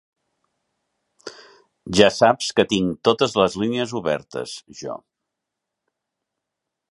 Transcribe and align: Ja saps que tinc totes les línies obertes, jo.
Ja 1.99 2.07
saps 2.15 2.47
que 2.61 2.65
tinc 2.73 2.97
totes 3.09 3.37
les 3.41 3.59
línies 3.65 3.95
obertes, 4.01 4.57
jo. 4.83 4.99